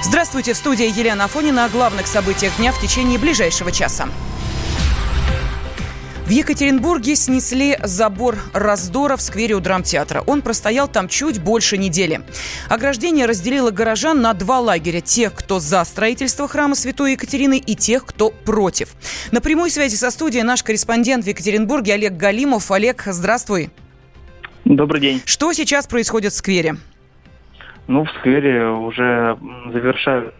[0.00, 4.08] Здравствуйте, в студии Елена Афонина о главных событиях дня в течение ближайшего часа.
[6.24, 10.22] В Екатеринбурге снесли забор раздора в сквере у драмтеатра.
[10.26, 12.20] Он простоял там чуть больше недели.
[12.68, 15.00] Ограждение разделило горожан на два лагеря.
[15.00, 18.90] Тех, кто за строительство храма Святой Екатерины и тех, кто против.
[19.32, 22.70] На прямой связи со студией наш корреспондент в Екатеринбурге Олег Галимов.
[22.70, 23.70] Олег, здравствуй.
[24.64, 25.22] Добрый день.
[25.24, 26.76] Что сейчас происходит в сквере?
[27.88, 29.38] Ну, в сквере уже
[29.72, 30.34] завершают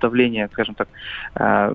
[0.00, 0.88] давление, скажем так,
[1.36, 1.74] э,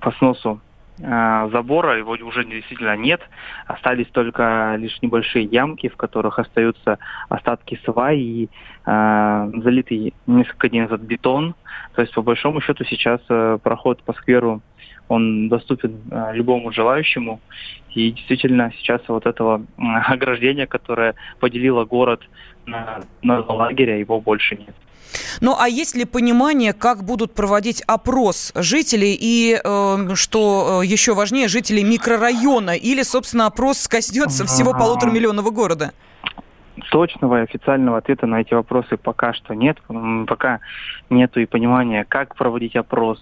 [0.00, 0.60] по сносу
[1.00, 3.20] э, забора, его уже действительно нет.
[3.66, 8.48] Остались только лишь небольшие ямки, в которых остаются остатки свай и
[8.86, 11.54] э, залитый несколько дней назад бетон.
[11.94, 14.62] То есть, по большому счету, сейчас э, проход по скверу
[15.08, 17.40] он доступен э, любому желающему.
[17.94, 19.64] И действительно сейчас вот этого
[20.06, 22.20] ограждения, которое поделило город
[22.66, 24.74] на, на лагеря, его больше нет.
[25.40, 31.48] Ну а есть ли понимание, как будут проводить опрос жителей и, э, что еще важнее,
[31.48, 32.76] жителей микрорайона?
[32.76, 35.92] Или, собственно, опрос коснется всего полутора миллионного города?
[36.90, 39.78] Точного и официального ответа на эти вопросы пока что нет.
[40.26, 40.60] Пока
[41.10, 43.18] нету и понимания, как проводить опрос,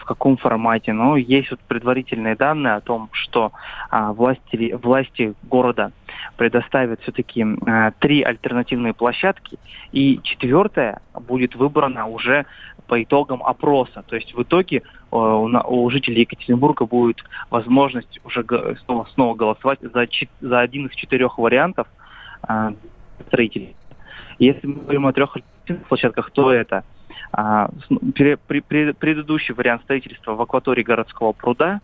[0.00, 0.92] в каком формате.
[0.92, 3.52] Но есть вот предварительные данные о том, что
[3.90, 5.92] а, власти, власти города
[6.36, 9.58] предоставят все-таки а, три альтернативные площадки,
[9.92, 12.46] и четвертая будет выбрана уже
[12.86, 14.02] по итогам опроса.
[14.08, 18.44] То есть в итоге э, у жителей Екатеринбурга будет возможность уже
[18.84, 20.08] снова, снова голосовать за,
[20.40, 21.86] за один из четырех вариантов
[22.48, 22.72] э,
[23.28, 23.76] строителей.
[24.40, 25.36] Если мы говорим о трех
[25.88, 26.82] площадках, то это
[28.12, 31.80] предыдущий вариант строительства в акватории городского пруда,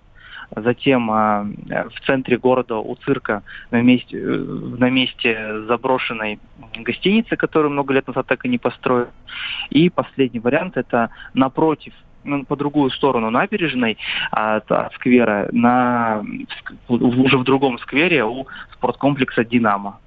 [0.54, 1.46] затем а,
[1.90, 4.36] в центре города у цирка на месте, э,
[4.78, 6.38] на месте заброшенной
[6.76, 9.08] гостиницы, которую много лет назад так и не построили.
[9.70, 13.98] И последний вариант это напротив ну, по другую сторону набережной
[14.30, 16.24] от, от сквера, на,
[16.88, 19.98] уже в другом сквере у спорткомплекса «Динамо».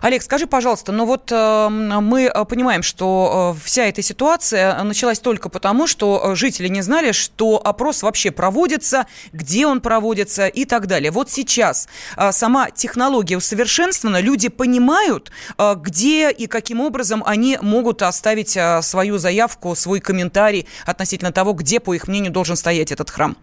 [0.00, 5.20] Олег, скажи, пожалуйста, ну вот э, мы э, понимаем, что э, вся эта ситуация началась
[5.20, 10.64] только потому, что э, жители не знали, что опрос вообще проводится, где он проводится и
[10.64, 11.10] так далее.
[11.10, 18.02] Вот сейчас э, сама технология усовершенствована, люди понимают, э, где и каким образом они могут
[18.02, 23.10] оставить э, свою заявку, свой комментарий относительно того, где, по их мнению, должен стоять этот
[23.10, 23.36] храм.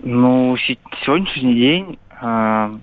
[0.00, 0.56] Ну,
[1.04, 2.78] сегодняшний день э,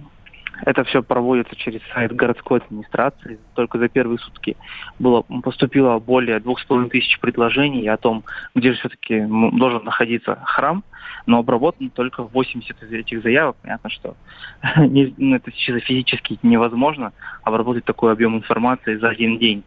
[0.64, 3.40] это все проводится через сайт городской администрации.
[3.54, 4.56] Только за первые сутки
[5.00, 8.24] было, поступило более двух с половиной тысяч предложений о том,
[8.54, 10.84] где же все-таки должен находиться храм,
[11.26, 13.58] но обработано только 80 из этих заявок.
[13.62, 14.16] Понятно, что
[14.78, 17.14] ну, это чисто физически невозможно
[17.44, 19.64] обработать такой объем информации за один день.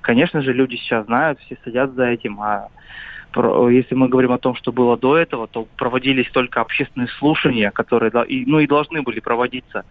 [0.00, 2.68] Конечно же, люди сейчас знают, все сидят за этим, а
[3.34, 8.10] если мы говорим о том, что было до этого, то проводились только общественные слушания, которые
[8.46, 9.84] ну, и должны были проводиться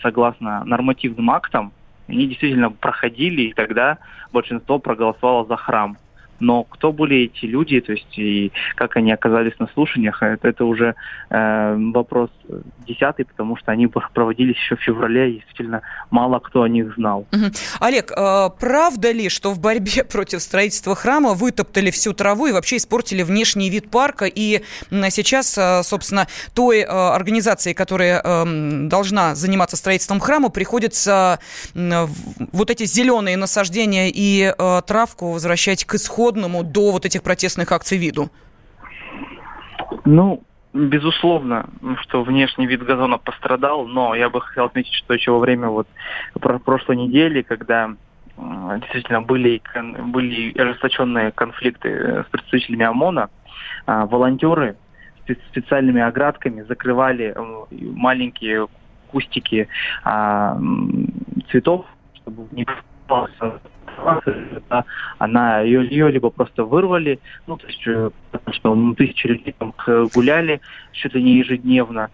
[0.00, 1.72] согласно нормативным актам.
[2.08, 3.98] Они действительно проходили, и тогда
[4.32, 5.96] большинство проголосовало за храм.
[6.42, 10.64] Но кто были эти люди, то есть и как они оказались на слушаниях, это, это
[10.64, 10.96] уже
[11.30, 12.30] э, вопрос
[12.84, 17.26] десятый, потому что они проводились еще в феврале, и действительно мало кто о них знал.
[17.32, 17.44] Угу.
[17.78, 22.78] Олег, э, правда ли, что в борьбе против строительства храма вытоптали всю траву и вообще
[22.78, 24.62] испортили внешний вид парка, и
[25.10, 31.38] сейчас, э, собственно, той э, организации, которая э, должна заниматься строительством храма, приходится
[31.74, 32.06] э,
[32.52, 37.72] вот эти зеленые насаждения и э, травку возвращать к исходу исходному до вот этих протестных
[37.72, 38.30] акций виду?
[40.04, 41.66] Ну, безусловно,
[42.02, 45.86] что внешний вид газона пострадал, но я бы хотел отметить, что еще во время вот
[46.64, 47.94] прошлой недели, когда
[48.36, 49.62] действительно были,
[50.06, 53.28] были ожесточенные конфликты с представителями ОМОНа,
[53.86, 54.76] а, волонтеры
[55.50, 57.34] специальными оградками закрывали
[57.70, 58.66] маленькие
[59.12, 59.68] кустики
[60.02, 60.58] а,
[61.50, 63.60] цветов, чтобы не попался
[65.18, 68.10] она ее, ее либо просто вырвали, ну, то есть, э,
[68.52, 69.74] что ну, тысячи людей там
[70.14, 70.60] гуляли
[70.92, 72.10] чуть ли не ежедневно.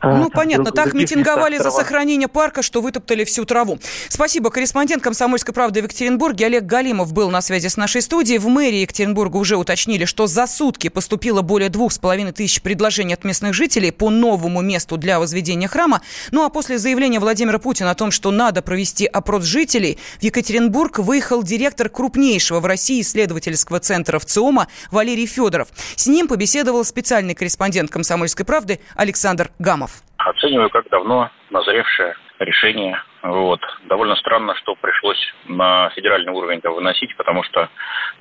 [0.00, 3.78] А, ну, понятно, так митинговали за сохранение парка, что вытоптали всю траву.
[4.08, 4.50] Спасибо.
[4.50, 8.38] Корреспондент «Комсомольской правды» в Екатеринбурге Олег Галимов был на связи с нашей студией.
[8.38, 13.14] В мэрии Екатеринбурга уже уточнили, что за сутки поступило более двух с половиной тысяч предложений
[13.14, 16.00] от местных жителей по новому месту для возведения храма.
[16.30, 20.98] Ну, а после заявления Владимира Путина о том, что надо провести опрос жителей, в Екатеринбург
[20.98, 25.68] выехал директор крупнейшего в России исследовательского центра ВЦИОМа Валерий Федоров.
[25.96, 29.87] С ним побеседовал специальный корреспондент «Комсомольской правды» Александр Гамов
[30.30, 33.02] оцениваю как давно назревшее решение.
[33.22, 33.60] Вот.
[33.86, 37.68] Довольно странно, что пришлось на федеральный уровень это выносить, потому что,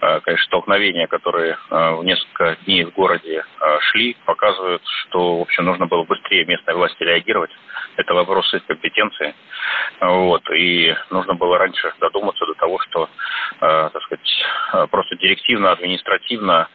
[0.02, 5.42] э, конечно, столкновения, которые э, в несколько дней в городе э, шли, показывают, что, в
[5.42, 7.52] общем, нужно было быстрее местной власти реагировать.
[7.96, 9.36] Это вопрос их компетенции.
[10.02, 10.42] Вот.
[10.52, 13.10] И нужно было раньше додуматься до того, что,
[13.60, 14.46] так сказать,
[14.92, 16.70] просто директивно, административно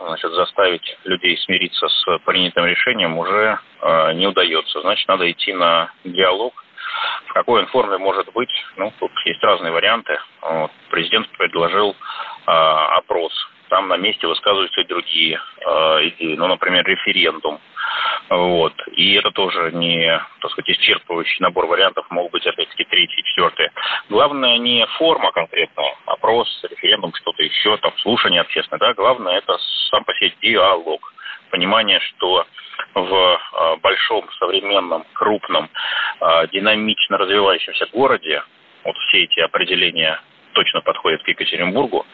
[0.00, 3.58] значит, заставить людей смириться с принятым решением уже
[4.14, 4.80] не удается.
[4.82, 6.52] Значит, надо идти на диалог,
[7.26, 10.18] в какой он форме может быть, ну, тут есть разные варианты.
[10.42, 10.70] Вот.
[10.90, 11.90] Президент предложил
[12.46, 13.32] э, опрос.
[13.68, 16.34] Там на месте высказываются и другие идеи.
[16.34, 17.60] Ну, например, референдум.
[18.30, 18.72] Вот.
[18.92, 23.70] И это тоже не, так сказать, исчерпывающий набор вариантов, могут быть, опять-таки, третий, четвертый.
[24.08, 29.58] Главное не форма конкретная, опрос, референдум, что-то еще, там, слушание общественное, да, главное это
[29.90, 31.12] сам по себе диалог
[31.50, 32.46] понимание, что
[32.94, 35.68] в а, большом, современном, крупном,
[36.20, 38.44] а, динамично развивающемся городе,
[38.84, 40.20] вот все эти определения
[40.52, 42.06] точно подходят к Екатеринбургу,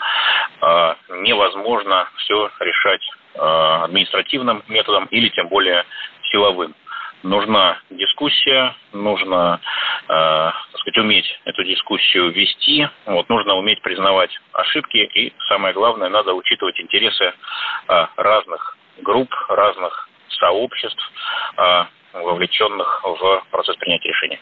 [0.62, 3.02] а, невозможно все решать
[3.38, 5.84] административным методом или тем более
[6.30, 6.74] силовым.
[7.22, 9.60] Нужна дискуссия, нужно,
[10.04, 16.08] э, так сказать, уметь эту дискуссию вести, вот, нужно уметь признавать ошибки и, самое главное,
[16.08, 17.32] надо учитывать интересы
[17.88, 21.12] э, разных групп, разных сообществ,
[21.56, 24.38] а, вовлеченных в процесс принятия решений.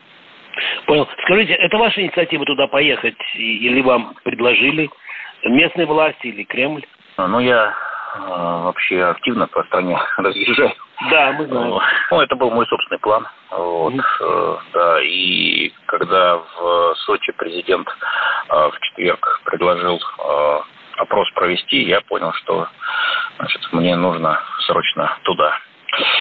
[0.86, 1.08] Понял.
[1.22, 4.88] Скажите, это ваша инициатива туда поехать или вам предложили
[5.42, 6.84] местные власти или Кремль?
[7.16, 7.72] Ну, я э,
[8.14, 10.74] вообще активно по стране разъезжаю.
[11.10, 11.80] Да, мы знаем.
[12.10, 13.26] Ну, это был мой собственный план.
[13.50, 17.88] Вот, mm да, и когда в Сочи президент
[18.48, 20.58] э, в четверг предложил э,
[20.98, 22.66] опрос провести, я понял, что
[23.36, 25.56] значит, мне нужно срочно туда.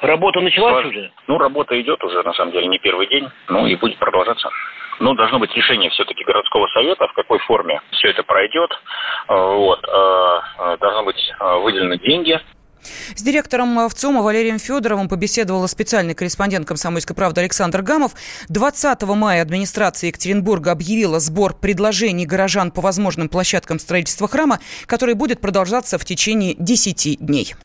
[0.02, 1.12] Работа началась уже?
[1.28, 4.50] Ну, работа идет уже, на самом деле, не первый день, ну и будет продолжаться.
[5.00, 8.72] Ну, должно быть решение все-таки городского совета, в какой форме все это пройдет.
[9.28, 9.84] Вот.
[9.84, 12.40] Э, э, должны быть э, выделены деньги
[13.16, 18.12] с директором ВЦУМа Валерием Федоровым побеседовала специальный корреспондент «Комсомольской правды» Александр Гамов.
[18.50, 25.40] 20 мая администрация Екатеринбурга объявила сбор предложений горожан по возможным площадкам строительства храма, который будет
[25.40, 27.56] продолжаться в течение 10 дней.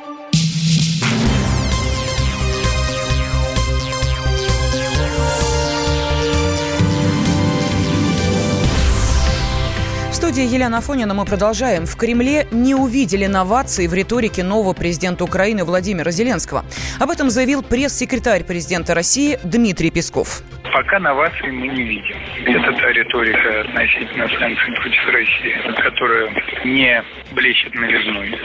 [10.38, 11.84] Студии Елена Афонина мы продолжаем.
[11.84, 16.64] В Кремле не увидели новации в риторике нового президента Украины Владимира Зеленского.
[17.00, 20.42] Об этом заявил пресс-секретарь президента России Дмитрий Песков.
[20.72, 22.16] Пока новаций мы не видим.
[22.44, 26.30] Это та риторика относительно санкций против России, которая
[26.64, 27.02] не
[27.32, 28.38] блещет новизной.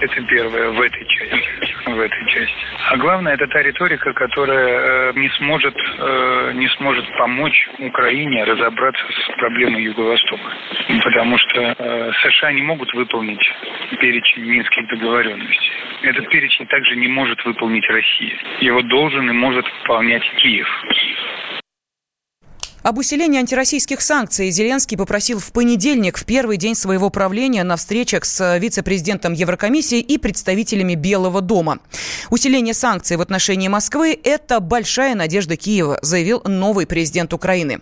[0.00, 1.90] Это первое в этой части.
[1.90, 2.54] В этой части.
[2.90, 9.02] А главное, это та риторика, которая э, не сможет, э, не сможет помочь Украине разобраться
[9.10, 10.50] с проблемой Юго-Востока.
[11.02, 13.42] Потому что э, США не могут выполнить
[14.00, 15.72] перечень минских договоренностей.
[16.02, 18.36] Этот перечень также не может выполнить Россия.
[18.60, 20.68] Его должен и может выполнять Киев.
[22.82, 28.24] Об усилении антироссийских санкций Зеленский попросил в понедельник, в первый день своего правления, на встречах
[28.24, 31.80] с вице-президентом Еврокомиссии и представителями Белого дома.
[32.30, 37.80] Усиление санкций в отношении Москвы– это большая надежда Киева, заявил новый президент Украины.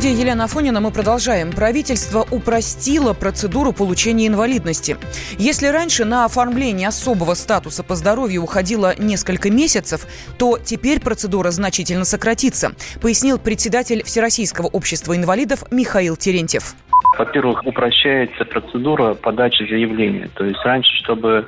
[0.00, 1.52] Студии Елена Афонина мы продолжаем.
[1.52, 4.96] Правительство упростило процедуру получения инвалидности.
[5.36, 10.06] Если раньше на оформление особого статуса по здоровью уходило несколько месяцев,
[10.38, 16.76] то теперь процедура значительно сократится, пояснил председатель Всероссийского общества инвалидов Михаил Терентьев.
[17.18, 20.30] Во-первых, упрощается процедура подачи заявления.
[20.34, 21.44] То есть раньше, чтобы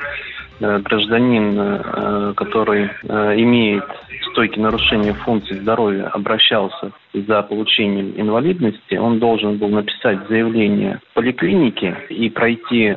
[0.60, 3.84] гражданин, э, который э, имеет
[4.32, 11.96] стойкие нарушения функций здоровья обращался за получением инвалидности, он должен был написать заявление в поликлинике
[12.08, 12.96] и пройти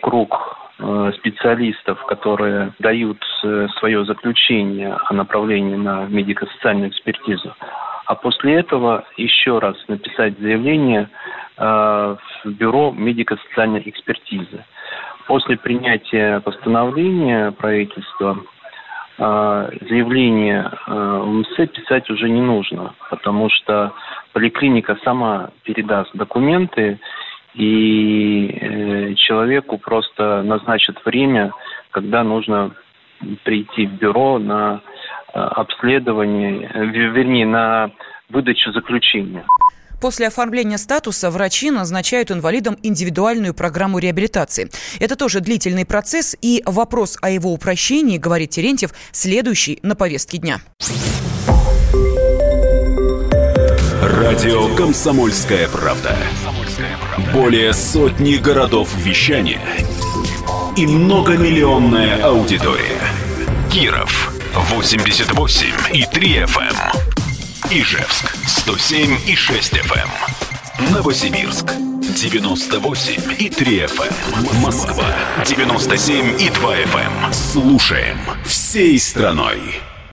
[0.00, 7.54] круг э, специалистов, которые дают э, свое заключение о направлении на медико-социальную экспертизу.
[8.06, 11.10] А после этого еще раз написать заявление
[11.58, 14.64] в бюро медико-социальной экспертизы.
[15.28, 18.38] После принятия постановления правительства
[19.18, 23.92] а, заявление а, в МСЭ писать уже не нужно, потому что
[24.32, 26.98] поликлиника сама передаст документы,
[27.54, 31.52] и э, человеку просто назначат время,
[31.90, 32.70] когда нужно
[33.42, 34.80] прийти в бюро на
[35.32, 37.90] обследование, вернее, на
[38.30, 39.44] выдачу заключения.
[40.00, 44.70] После оформления статуса врачи назначают инвалидам индивидуальную программу реабилитации.
[45.00, 50.60] Это тоже длительный процесс, и вопрос о его упрощении, говорит Терентьев, следующий на повестке дня.
[54.02, 56.16] Радио «Комсомольская правда».
[57.32, 59.60] Более сотни городов вещания
[60.76, 63.00] и многомиллионная аудитория.
[63.72, 67.07] Киров 88 и 3 FM.
[67.70, 67.82] Эм.
[67.82, 70.08] Ижевск 107 и 6 FM.
[70.78, 70.92] Эм.
[70.92, 74.14] Новосибирск 98 и 3 FM.
[74.34, 74.60] Эм.
[74.60, 75.06] Москва
[75.44, 77.32] 97 и 2 FM.
[77.32, 79.80] Слушаем всей страной.